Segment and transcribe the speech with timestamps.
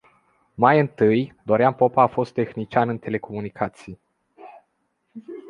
[0.55, 3.99] Mai întâi, Dorian Popa a fost tehnician în telecomunicații.